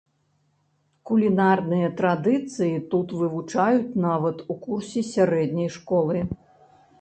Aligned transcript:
Кулінарныя 1.09 1.89
традыцыі 1.99 2.71
тут 2.95 3.13
вывучаюць 3.19 3.97
нават 4.07 4.37
у 4.55 4.57
курсе 4.65 5.05
сярэдняй 5.13 5.69
школы. 5.79 6.19